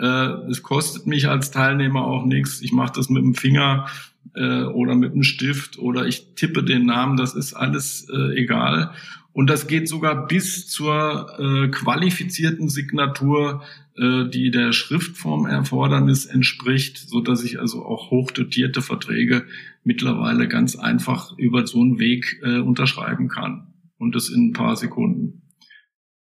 Äh, 0.00 0.50
es 0.50 0.62
kostet 0.62 1.06
mich 1.06 1.28
als 1.28 1.50
Teilnehmer 1.50 2.04
auch 2.04 2.24
nichts. 2.24 2.62
Ich 2.62 2.72
mache 2.72 2.92
das 2.96 3.10
mit 3.10 3.22
dem 3.22 3.34
Finger 3.34 3.86
äh, 4.34 4.62
oder 4.62 4.94
mit 4.94 5.12
einem 5.12 5.22
Stift 5.22 5.78
oder 5.78 6.06
ich 6.06 6.34
tippe 6.34 6.62
den 6.62 6.86
Namen, 6.86 7.16
das 7.16 7.34
ist 7.34 7.54
alles 7.54 8.08
äh, 8.08 8.40
egal. 8.40 8.92
Und 9.32 9.48
das 9.48 9.68
geht 9.68 9.88
sogar 9.88 10.26
bis 10.26 10.66
zur 10.66 11.28
äh, 11.38 11.68
qualifizierten 11.68 12.68
Signatur, 12.68 13.62
äh, 13.96 14.28
die 14.28 14.50
der 14.50 14.72
Schriftformerfordernis 14.72 16.26
entspricht, 16.26 16.98
so 16.98 17.20
dass 17.20 17.44
ich 17.44 17.60
also 17.60 17.84
auch 17.84 18.10
hochdotierte 18.10 18.82
Verträge 18.82 19.44
mittlerweile 19.84 20.48
ganz 20.48 20.76
einfach 20.76 21.36
über 21.38 21.66
so 21.66 21.80
einen 21.80 21.98
Weg 21.98 22.40
äh, 22.42 22.58
unterschreiben 22.58 23.28
kann. 23.28 23.74
Und 23.98 24.14
das 24.14 24.30
in 24.30 24.48
ein 24.48 24.52
paar 24.52 24.76
Sekunden. 24.76 25.42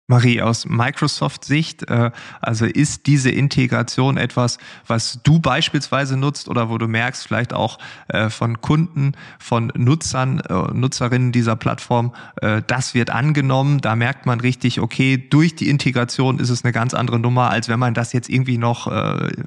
Marie, 0.10 0.42
aus 0.42 0.66
Microsoft-Sicht, 0.66 1.90
äh, 1.90 2.12
also 2.40 2.66
ist 2.66 3.08
diese 3.08 3.30
Integration 3.30 4.16
etwas, 4.16 4.58
was 4.88 5.20
du 5.24 5.40
beispielsweise 5.40 6.16
nutzt 6.16 6.48
oder 6.48 6.70
wo 6.70 6.78
du 6.78 6.88
merkst, 6.88 7.28
vielleicht 7.28 7.54
auch 7.54 7.78
äh, 8.08 8.30
von 8.30 8.62
Kunden, 8.62 9.16
von 9.38 9.70
Nutzern, 9.76 10.40
äh, 10.40 10.54
Nutzerinnen 10.74 11.34
dieser 11.34 11.58
Plattform, 11.58 12.14
das 12.68 12.94
wird 12.94 13.10
angenommen. 13.10 13.82
Da 13.82 13.96
merkt 13.96 14.26
man 14.26 14.40
richtig, 14.40 14.80
okay, 14.80 15.18
durch 15.18 15.56
die 15.56 15.70
Integration 15.70 16.40
ist 16.40 16.50
es 16.50 16.64
eine 16.64 16.72
ganz 16.72 16.94
andere 16.94 17.20
Nummer, 17.20 17.50
als 17.50 17.68
wenn 17.68 17.80
man 17.80 17.94
das 17.94 18.14
jetzt 18.14 18.30
irgendwie 18.30 18.58
noch 18.58 18.92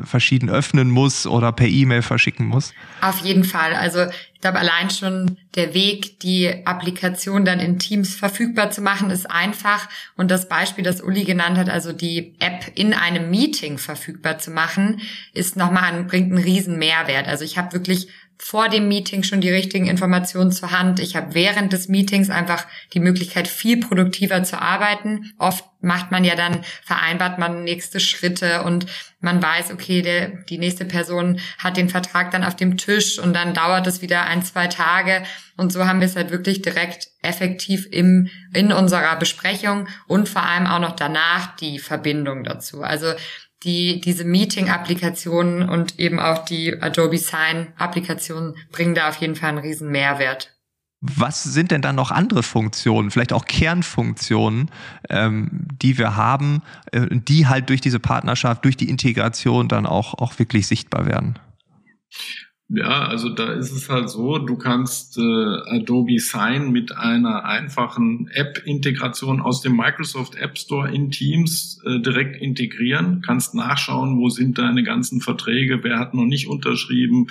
verschieden 0.03 0.51
öffnen 0.51 0.91
muss 0.91 1.27
oder 1.27 1.53
per 1.53 1.69
E-Mail 1.69 2.03
verschicken 2.03 2.47
muss. 2.47 2.75
Auf 3.01 3.21
jeden 3.21 3.45
Fall. 3.45 3.75
Also 3.75 4.07
ich 4.41 4.43
glaube, 4.43 4.59
allein 4.59 4.89
schon 4.89 5.37
der 5.55 5.75
Weg, 5.75 6.19
die 6.21 6.67
Applikation 6.67 7.45
dann 7.45 7.61
in 7.61 7.79
Teams 7.79 8.15
verfügbar 8.15 8.71
zu 8.71 8.81
machen, 8.81 9.11
ist 9.11 9.31
einfach. 9.31 9.87
Und 10.17 10.31
das 10.31 10.49
Beispiel, 10.51 10.85
das 10.85 11.01
Uli 11.01 11.25
genannt 11.25 11.57
hat, 11.57 11.71
also 11.71 11.95
die 11.95 12.35
App 12.41 12.73
in 12.75 12.93
einem 12.93 13.31
Meeting 13.31 13.79
verfügbar 13.79 14.39
zu 14.39 14.51
machen, 14.51 15.01
ist 15.33 15.57
nochmal 15.57 15.85
ein, 15.85 16.07
bringt 16.07 16.31
einen 16.31 16.43
riesen 16.43 16.79
Mehrwert. 16.79 17.27
Also 17.27 17.45
ich 17.45 17.57
habe 17.57 17.73
wirklich 17.73 18.09
vor 18.43 18.71
dem 18.71 18.89
Meeting 18.89 19.23
schon 19.23 19.43
die 19.43 19.51
richtigen 19.51 19.87
Informationen 19.87 20.51
zur 20.51 20.71
Hand. 20.71 20.99
Ich 20.99 21.15
habe 21.15 21.35
während 21.35 21.75
des 21.75 21.89
Meetings 21.89 22.31
einfach 22.31 22.67
die 22.95 22.99
Möglichkeit, 22.99 23.47
viel 23.47 23.79
produktiver 23.81 24.43
zu 24.45 24.61
arbeiten. 24.61 25.35
Oft 25.39 25.67
macht 25.83 26.11
man 26.11 26.25
ja 26.25 26.35
dann, 26.37 26.65
vereinbart 26.83 27.39
man 27.39 27.65
nächste 27.65 28.01
Schritte 28.01 28.63
und 28.63 28.87
man 29.21 29.43
weiß, 29.43 29.71
okay, 29.73 30.01
der, 30.01 30.29
die 30.49 30.57
nächste 30.57 30.87
Person 30.87 31.39
hat 31.59 31.77
den 31.77 31.91
Vertrag 31.91 32.31
dann 32.31 32.43
auf 32.43 32.57
dem 32.57 32.79
Tisch 32.79 33.19
und 33.19 33.35
dann 33.35 33.53
dauert 33.53 33.87
es 33.87 34.01
wieder 34.01 34.25
ein, 34.25 34.43
zwei 34.43 34.69
Tage. 34.69 35.23
Und 35.59 35.71
so 35.71 35.87
haben 35.87 36.01
wir 36.01 36.07
es 36.07 36.17
halt 36.17 36.31
wirklich 36.31 36.63
direkt 36.63 37.09
effektiv 37.21 37.87
im, 37.91 38.31
in 38.55 38.73
unserer 38.73 39.17
Besprechung 39.17 39.87
und 40.07 40.31
vor 40.31 40.43
allem 40.43 40.67
auch 40.67 40.81
noch 40.81 40.97
danach 40.97 41.57
die 41.57 41.79
Verbindung 41.79 42.45
dazu. 42.45 42.83
Also 42.83 43.13
die, 43.63 44.01
diese 44.01 44.25
Meeting-Applikationen 44.25 45.69
und 45.69 45.99
eben 45.99 46.19
auch 46.19 46.45
die 46.45 46.81
Adobe 46.81 47.19
Sign-Applikationen 47.19 48.57
bringen 48.73 48.95
da 48.95 49.09
auf 49.09 49.17
jeden 49.17 49.37
Fall 49.37 49.51
einen 49.51 49.59
riesen 49.59 49.91
Mehrwert. 49.91 50.57
Was 51.03 51.43
sind 51.43 51.71
denn 51.71 51.81
dann 51.81 51.97
noch 51.97 52.11
andere 52.11 52.43
Funktionen, 52.43 53.11
vielleicht 53.11 53.33
auch 53.33 53.47
Kernfunktionen, 53.47 54.71
ähm, 55.09 55.67
die 55.81 55.97
wir 55.97 56.15
haben, 56.17 56.63
äh, 56.93 57.07
die 57.11 57.47
halt 57.47 57.71
durch 57.71 57.81
diese 57.81 58.01
Partnerschaft, 58.01 58.67
durch 58.67 58.77
die 58.77 58.91
Integration 58.91 59.69
dann 59.69 59.87
auch, 59.87 60.13
auch 60.15 60.39
wirklich 60.39 60.67
sichtbar 60.67 61.07
werden? 61.07 61.39
Ja, 62.73 63.09
also 63.09 63.31
da 63.31 63.53
ist 63.53 63.73
es 63.73 63.89
halt 63.89 64.11
so, 64.11 64.39
du 64.39 64.57
kannst 64.57 65.19
äh, 65.19 65.21
Adobe 65.21 66.21
Sign 66.21 66.71
mit 66.71 66.97
einer 66.97 67.45
einfachen 67.45 68.29
App-Integration 68.33 69.41
aus 69.41 69.61
dem 69.61 69.77
Microsoft 69.77 70.37
App 70.37 70.57
Store 70.57 70.89
in 70.89 71.11
Teams 71.11 71.83
äh, 71.85 71.99
direkt 71.99 72.41
integrieren, 72.41 73.23
kannst 73.27 73.57
nachschauen, 73.57 74.21
wo 74.21 74.29
sind 74.29 74.59
deine 74.59 74.85
ganzen 74.85 75.21
Verträge, 75.21 75.83
wer 75.83 75.99
hat 75.99 76.15
noch 76.15 76.27
nicht 76.27 76.47
unterschrieben, 76.47 77.27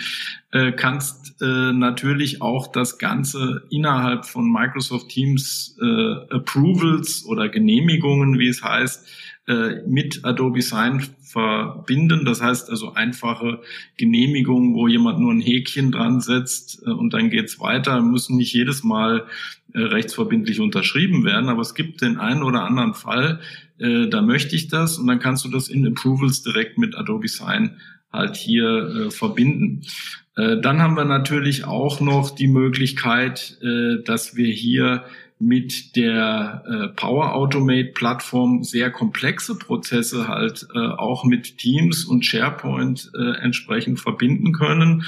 äh, 0.51 0.73
kannst 0.73 1.41
äh, 1.41 1.71
natürlich 1.71 2.41
auch 2.41 2.67
das 2.67 2.97
Ganze 2.97 3.61
innerhalb 3.69 4.25
von 4.25 4.51
Microsoft 4.51 5.07
Teams 5.07 5.77
äh, 5.81 6.35
Approvals 6.35 7.23
oder 7.25 7.47
Genehmigungen, 7.47 8.39
wie 8.39 8.49
es 8.49 8.61
heißt, 8.61 9.07
mit 9.87 10.23
Adobe 10.23 10.61
Sign 10.61 11.01
verbinden. 11.29 12.25
Das 12.25 12.41
heißt 12.41 12.69
also 12.69 12.93
einfache 12.93 13.61
Genehmigungen, 13.97 14.73
wo 14.73 14.87
jemand 14.87 15.19
nur 15.19 15.31
ein 15.31 15.41
Häkchen 15.41 15.91
dran 15.91 16.21
setzt 16.21 16.81
äh, 16.85 16.89
und 16.89 17.13
dann 17.13 17.29
geht's 17.29 17.59
weiter, 17.59 18.01
müssen 18.01 18.37
nicht 18.37 18.53
jedes 18.53 18.83
Mal 18.83 19.25
äh, 19.73 19.79
rechtsverbindlich 19.79 20.59
unterschrieben 20.59 21.23
werden, 21.23 21.49
aber 21.49 21.61
es 21.61 21.75
gibt 21.75 22.01
den 22.01 22.17
einen 22.17 22.41
oder 22.41 22.63
anderen 22.63 22.95
Fall, 22.95 23.39
äh, 23.77 24.07
da 24.07 24.21
möchte 24.21 24.55
ich 24.55 24.69
das 24.69 24.97
und 24.97 25.05
dann 25.05 25.19
kannst 25.19 25.45
du 25.45 25.49
das 25.49 25.67
in 25.67 25.85
Approvals 25.85 26.41
direkt 26.41 26.79
mit 26.79 26.97
Adobe 26.97 27.27
Sign 27.27 27.77
halt 28.11 28.35
hier 28.35 29.07
äh, 29.07 29.11
verbinden. 29.11 29.81
Äh, 30.35 30.59
dann 30.61 30.81
haben 30.81 30.97
wir 30.97 31.05
natürlich 31.05 31.65
auch 31.65 32.01
noch 32.01 32.31
die 32.31 32.47
Möglichkeit, 32.47 33.59
äh, 33.61 34.03
dass 34.03 34.35
wir 34.35 34.51
hier 34.51 35.03
mit 35.39 35.95
der 35.95 36.63
äh, 36.67 36.87
Power 36.89 37.33
Automate 37.33 37.91
Plattform 37.93 38.63
sehr 38.63 38.91
komplexe 38.91 39.57
Prozesse 39.57 40.27
halt 40.27 40.67
äh, 40.75 40.79
auch 40.79 41.23
mit 41.23 41.57
Teams 41.57 42.03
und 42.03 42.25
SharePoint 42.25 43.11
äh, 43.17 43.41
entsprechend 43.41 44.01
verbinden 44.01 44.51
können. 44.51 45.05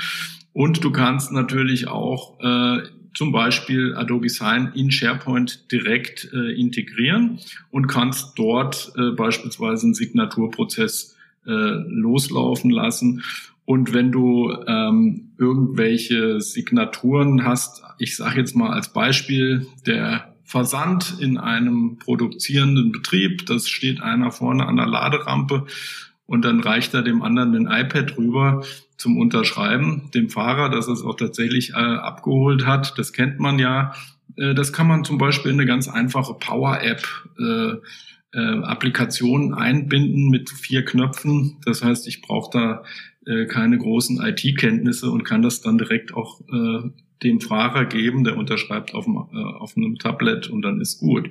Und 0.54 0.84
du 0.84 0.92
kannst 0.92 1.34
natürlich 1.34 1.88
auch 1.88 2.40
äh, 2.40 2.84
zum 3.14 3.34
Beispiel 3.34 3.94
Adobe 3.96 4.30
Sign 4.30 4.72
in 4.74 4.90
SharePoint 4.90 5.70
direkt 5.72 6.30
äh, 6.34 6.54
integrieren 6.60 7.40
und 7.70 7.88
kannst 7.88 8.40
dort 8.40 8.94
äh, 8.98 9.12
beispielsweise 9.12 9.88
einen 9.88 9.94
Signaturprozess 9.94 11.18
äh, 11.46 11.52
loslaufen 11.52 12.72
lassen. 12.72 13.24
Und 13.66 13.94
wenn 13.94 14.12
du 14.12 14.52
ähm, 14.68 15.34
irgendwelche 15.38 16.42
Signaturen 16.42 17.46
hast, 17.46 17.84
ich 18.00 18.16
sage 18.16 18.40
jetzt 18.40 18.56
mal 18.56 18.72
als 18.72 18.92
Beispiel 18.92 19.68
der 19.86 20.36
Versand 20.44 21.16
in 21.20 21.38
einem 21.38 21.98
produzierenden 21.98 22.92
Betrieb, 22.92 23.46
das 23.46 23.70
steht 23.70 24.02
einer 24.02 24.32
vorne 24.32 24.66
an 24.66 24.76
der 24.76 24.88
Laderampe 24.88 25.66
und 26.26 26.44
dann 26.44 26.60
reicht 26.60 26.94
er 26.94 27.02
dem 27.02 27.22
anderen 27.22 27.68
ein 27.68 27.86
iPad 27.86 28.18
rüber 28.18 28.64
zum 28.98 29.18
Unterschreiben, 29.18 30.10
dem 30.14 30.30
Fahrer, 30.30 30.70
dass 30.70 30.88
er 30.88 30.94
es 30.94 31.04
auch 31.04 31.16
tatsächlich 31.16 31.72
äh, 31.72 31.74
abgeholt 31.74 32.66
hat. 32.66 32.98
Das 32.98 33.14
kennt 33.14 33.40
man 33.40 33.60
ja. 33.60 33.94
Äh, 34.36 34.54
das 34.54 34.74
kann 34.74 34.88
man 34.88 35.04
zum 35.04 35.18
Beispiel 35.18 35.52
in 35.52 35.60
eine 35.60 35.68
ganz 35.68 35.88
einfache 35.88 36.34
Power-App 36.34 37.06
äh, 37.40 37.76
äh, 38.34 38.64
Applikation 38.64 39.54
einbinden 39.54 40.30
mit 40.30 40.50
vier 40.50 40.86
Knöpfen. 40.86 41.58
Das 41.66 41.84
heißt, 41.84 42.08
ich 42.08 42.22
brauche 42.22 42.50
da 42.52 42.84
äh, 43.26 43.46
keine 43.46 43.78
großen 43.78 44.22
IT-Kenntnisse 44.22 45.10
und 45.12 45.24
kann 45.24 45.42
das 45.42 45.62
dann 45.62 45.78
direkt 45.78 46.14
auch 46.14 46.42
äh, 46.42 46.90
dem 47.24 47.40
Fahrer 47.40 47.86
geben, 47.86 48.24
der 48.24 48.38
unterschreibt 48.38 48.94
auf, 48.94 49.06
dem, 49.06 49.16
äh, 49.16 49.44
auf 49.60 49.78
einem 49.78 49.98
Tablet 49.98 50.48
und 50.48 50.64
dann 50.64 50.82
ist 50.82 51.00
gut. 51.00 51.30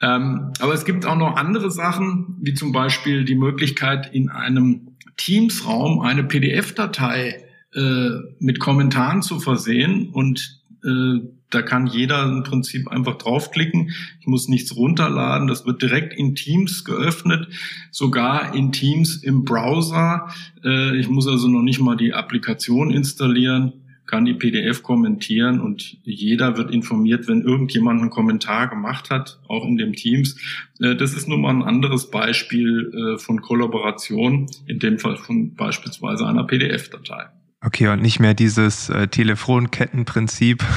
Ähm, 0.00 0.52
aber 0.60 0.74
es 0.74 0.84
gibt 0.84 1.06
auch 1.06 1.16
noch 1.16 1.36
andere 1.36 1.70
Sachen, 1.70 2.36
wie 2.40 2.54
zum 2.54 2.72
Beispiel 2.72 3.24
die 3.24 3.34
Möglichkeit, 3.34 4.14
in 4.14 4.28
einem 4.28 4.96
Teams-Raum 5.16 6.00
eine 6.00 6.22
PDF-Datei 6.22 7.44
äh, 7.74 8.10
mit 8.38 8.60
Kommentaren 8.60 9.22
zu 9.22 9.40
versehen 9.40 10.10
und 10.12 10.57
da 10.82 11.62
kann 11.62 11.86
jeder 11.86 12.24
im 12.24 12.42
Prinzip 12.42 12.88
einfach 12.88 13.16
draufklicken. 13.16 13.90
Ich 14.20 14.26
muss 14.26 14.48
nichts 14.48 14.76
runterladen. 14.76 15.48
Das 15.48 15.66
wird 15.66 15.82
direkt 15.82 16.12
in 16.12 16.34
Teams 16.34 16.84
geöffnet, 16.84 17.48
sogar 17.90 18.54
in 18.54 18.72
Teams 18.72 19.16
im 19.16 19.44
Browser. 19.44 20.28
Äh, 20.62 20.96
ich 20.98 21.08
muss 21.08 21.26
also 21.26 21.48
noch 21.48 21.62
nicht 21.62 21.80
mal 21.80 21.96
die 21.96 22.14
Applikation 22.14 22.90
installieren 22.90 23.72
kann 24.08 24.24
die 24.24 24.34
PDF 24.34 24.82
kommentieren 24.82 25.60
und 25.60 25.98
jeder 26.02 26.56
wird 26.56 26.70
informiert, 26.70 27.28
wenn 27.28 27.42
irgendjemand 27.42 28.00
einen 28.00 28.10
Kommentar 28.10 28.66
gemacht 28.66 29.10
hat, 29.10 29.38
auch 29.46 29.66
in 29.66 29.76
dem 29.76 29.92
Teams. 29.92 30.36
Äh, 30.80 30.96
das 30.96 31.12
ist 31.12 31.28
nun 31.28 31.42
mal 31.42 31.50
ein 31.50 31.62
anderes 31.62 32.10
Beispiel 32.10 32.90
äh, 32.94 33.18
von 33.18 33.42
Kollaboration, 33.42 34.46
in 34.66 34.78
dem 34.78 34.98
Fall 34.98 35.18
von 35.18 35.54
beispielsweise 35.54 36.26
einer 36.26 36.44
PDF-Datei. 36.44 37.26
Okay, 37.60 37.88
und 37.88 38.00
nicht 38.02 38.20
mehr 38.20 38.34
dieses 38.34 38.88
äh, 38.88 39.08
Telefonkettenprinzip. 39.08 40.64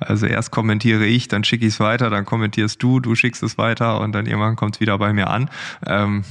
Also 0.00 0.26
erst 0.26 0.50
kommentiere 0.50 1.04
ich, 1.04 1.28
dann 1.28 1.44
schicke 1.44 1.66
ich 1.66 1.74
es 1.74 1.80
weiter, 1.80 2.10
dann 2.10 2.24
kommentierst 2.24 2.82
du, 2.82 3.00
du 3.00 3.14
schickst 3.14 3.42
es 3.42 3.58
weiter 3.58 4.00
und 4.00 4.12
dann 4.12 4.26
irgendwann 4.26 4.56
kommt 4.56 4.76
es 4.76 4.80
wieder 4.80 4.98
bei 4.98 5.12
mir 5.12 5.28
an. 5.28 5.50
Ähm, 5.86 6.24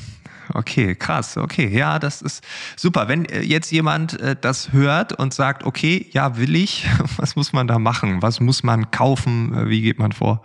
okay, 0.54 0.96
krass, 0.96 1.38
okay, 1.38 1.68
ja, 1.68 2.00
das 2.00 2.22
ist 2.22 2.44
super. 2.76 3.08
Wenn 3.08 3.26
äh, 3.26 3.42
jetzt 3.42 3.72
jemand 3.72 4.20
äh, 4.20 4.36
das 4.40 4.72
hört 4.72 5.14
und 5.14 5.34
sagt, 5.34 5.64
okay, 5.64 6.08
ja, 6.12 6.38
will 6.38 6.56
ich, 6.56 6.88
was 7.18 7.36
muss 7.36 7.54
man 7.54 7.68
da 7.68 7.80
machen? 7.80 8.22
Was 8.22 8.40
muss 8.40 8.64
man 8.64 8.92
kaufen? 8.92 9.54
Äh, 9.54 9.70
wie 9.70 9.82
geht 9.82 10.00
man 10.00 10.12
vor? 10.12 10.42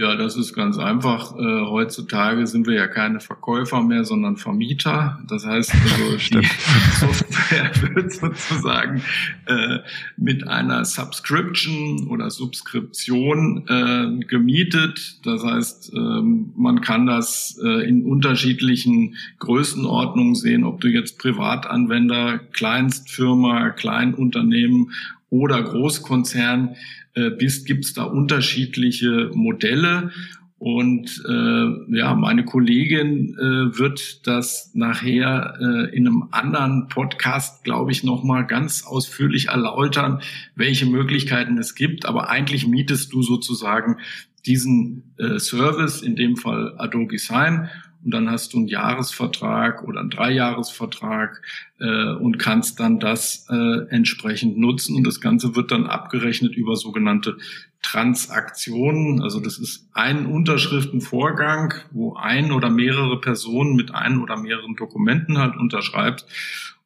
Ja, 0.00 0.14
das 0.14 0.36
ist 0.36 0.54
ganz 0.54 0.78
einfach. 0.78 1.36
Äh, 1.36 1.66
heutzutage 1.66 2.46
sind 2.46 2.68
wir 2.68 2.74
ja 2.74 2.86
keine 2.86 3.18
Verkäufer 3.18 3.82
mehr, 3.82 4.04
sondern 4.04 4.36
Vermieter. 4.36 5.18
Das 5.26 5.44
heißt, 5.44 5.74
also 5.74 6.16
die 6.40 6.46
Software 7.00 7.72
wird 7.94 8.12
sozusagen 8.12 9.02
äh, 9.46 9.78
mit 10.16 10.46
einer 10.46 10.84
Subscription 10.84 12.06
oder 12.10 12.30
Subskription 12.30 13.66
äh, 13.66 14.24
gemietet. 14.24 15.18
Das 15.26 15.42
heißt, 15.42 15.92
ähm, 15.92 16.52
man 16.56 16.80
kann 16.80 17.06
das 17.06 17.58
äh, 17.60 17.88
in 17.88 18.04
unterschiedlichen 18.04 19.16
Größenordnungen 19.40 20.36
sehen, 20.36 20.62
ob 20.62 20.80
du 20.80 20.86
jetzt 20.86 21.18
Privatanwender, 21.18 22.38
Kleinstfirma, 22.52 23.70
Kleinunternehmen 23.70 24.92
oder 25.30 25.62
Großkonzern 25.62 26.76
äh, 27.14 27.30
bist, 27.30 27.66
gibt 27.66 27.84
es 27.84 27.94
da 27.94 28.04
unterschiedliche 28.04 29.30
Modelle. 29.34 30.10
Und 30.58 31.22
äh, 31.28 31.96
ja, 31.96 32.14
meine 32.16 32.44
Kollegin 32.44 33.36
äh, 33.38 33.78
wird 33.78 34.26
das 34.26 34.72
nachher 34.74 35.54
äh, 35.60 35.96
in 35.96 36.08
einem 36.08 36.28
anderen 36.32 36.88
Podcast, 36.88 37.62
glaube 37.62 37.92
ich, 37.92 38.02
nochmal 38.02 38.44
ganz 38.44 38.84
ausführlich 38.84 39.48
erläutern, 39.48 40.20
welche 40.56 40.86
Möglichkeiten 40.86 41.58
es 41.58 41.76
gibt. 41.76 42.06
Aber 42.06 42.28
eigentlich 42.28 42.66
mietest 42.66 43.12
du 43.12 43.22
sozusagen 43.22 43.98
diesen 44.46 45.14
äh, 45.18 45.38
Service, 45.38 46.02
in 46.02 46.16
dem 46.16 46.36
Fall 46.36 46.74
Adobe 46.78 47.18
Sign, 47.18 47.68
und 48.04 48.14
dann 48.14 48.30
hast 48.30 48.52
du 48.52 48.58
einen 48.58 48.68
Jahresvertrag 48.68 49.82
oder 49.82 50.00
einen 50.00 50.10
Dreijahresvertrag 50.10 51.42
äh, 51.80 52.12
und 52.12 52.38
kannst 52.38 52.78
dann 52.80 53.00
das 53.00 53.46
äh, 53.50 53.88
entsprechend 53.90 54.56
nutzen. 54.56 54.96
Und 54.96 55.06
das 55.06 55.20
Ganze 55.20 55.56
wird 55.56 55.72
dann 55.72 55.86
abgerechnet 55.86 56.54
über 56.54 56.76
sogenannte 56.76 57.38
Transaktionen. 57.82 59.20
Also 59.20 59.40
das 59.40 59.58
ist 59.58 59.88
ein 59.92 60.26
Unterschriftenvorgang, 60.26 61.74
wo 61.90 62.14
ein 62.14 62.52
oder 62.52 62.70
mehrere 62.70 63.20
Personen 63.20 63.74
mit 63.74 63.94
ein 63.94 64.20
oder 64.20 64.36
mehreren 64.36 64.76
Dokumenten 64.76 65.38
halt 65.38 65.56
unterschreibt. 65.56 66.24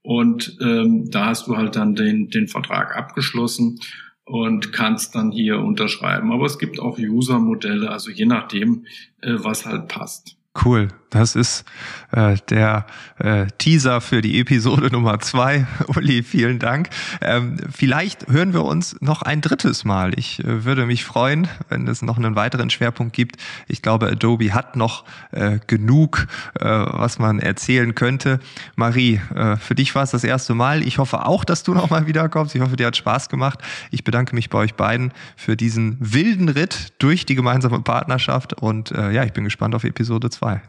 Und 0.02 0.56
ähm, 0.60 1.10
da 1.10 1.26
hast 1.26 1.46
du 1.46 1.56
halt 1.56 1.76
dann 1.76 1.94
den, 1.94 2.28
den 2.28 2.48
Vertrag 2.48 2.96
abgeschlossen 2.96 3.78
und 4.24 4.72
kannst 4.72 5.14
dann 5.14 5.30
hier 5.30 5.60
unterschreiben. 5.60 6.32
Aber 6.32 6.46
es 6.46 6.58
gibt 6.58 6.80
auch 6.80 6.98
User-Modelle, 6.98 7.90
also 7.90 8.10
je 8.10 8.26
nachdem, 8.26 8.86
äh, 9.20 9.34
was 9.36 9.66
halt 9.66 9.88
passt. 9.88 10.36
Cool. 10.54 10.88
Das 11.12 11.36
ist 11.36 11.66
äh, 12.12 12.36
der 12.48 12.86
äh, 13.18 13.46
Teaser 13.58 14.00
für 14.00 14.22
die 14.22 14.40
Episode 14.40 14.86
Nummer 14.92 15.20
zwei. 15.20 15.66
Uli, 15.94 16.22
vielen 16.22 16.58
Dank. 16.58 16.88
Ähm, 17.20 17.58
vielleicht 17.70 18.28
hören 18.28 18.54
wir 18.54 18.64
uns 18.64 18.96
noch 19.00 19.20
ein 19.20 19.42
drittes 19.42 19.84
Mal. 19.84 20.18
Ich 20.18 20.42
äh, 20.42 20.64
würde 20.64 20.86
mich 20.86 21.04
freuen, 21.04 21.48
wenn 21.68 21.86
es 21.86 22.00
noch 22.00 22.16
einen 22.16 22.34
weiteren 22.34 22.70
Schwerpunkt 22.70 23.14
gibt. 23.14 23.36
Ich 23.68 23.82
glaube, 23.82 24.06
Adobe 24.06 24.54
hat 24.54 24.74
noch 24.74 25.04
äh, 25.32 25.58
genug, 25.66 26.28
äh, 26.58 26.64
was 26.64 27.18
man 27.18 27.40
erzählen 27.40 27.94
könnte. 27.94 28.40
Marie, 28.74 29.20
äh, 29.34 29.56
für 29.56 29.74
dich 29.74 29.94
war 29.94 30.04
es 30.04 30.12
das 30.12 30.24
erste 30.24 30.54
Mal. 30.54 30.82
Ich 30.82 30.96
hoffe 30.96 31.26
auch, 31.26 31.44
dass 31.44 31.62
du 31.62 31.74
noch 31.74 31.90
mal 31.90 32.06
wiederkommst. 32.06 32.54
Ich 32.54 32.62
hoffe, 32.62 32.76
dir 32.76 32.86
hat 32.86 32.96
Spaß 32.96 33.28
gemacht. 33.28 33.58
Ich 33.90 34.02
bedanke 34.02 34.34
mich 34.34 34.48
bei 34.48 34.60
euch 34.60 34.76
beiden 34.76 35.12
für 35.36 35.58
diesen 35.58 35.98
wilden 36.00 36.48
Ritt 36.48 36.94
durch 36.98 37.26
die 37.26 37.34
gemeinsame 37.34 37.82
Partnerschaft 37.82 38.54
und 38.54 38.92
äh, 38.92 39.10
ja, 39.10 39.24
ich 39.24 39.34
bin 39.34 39.44
gespannt 39.44 39.74
auf 39.74 39.84
Episode 39.84 40.30
zwei. 40.42 40.60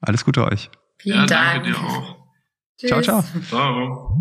Alles 0.00 0.24
Gute 0.24 0.44
euch. 0.44 0.70
Vielen 0.98 1.20
ja, 1.20 1.26
Dank. 1.26 1.64
Danke 1.64 1.70
dir 1.70 1.78
auch. 1.78 2.16
Tschüss. 2.78 2.90
Ciao, 2.90 3.02
ciao. 3.02 3.24
Ciao. 3.48 4.18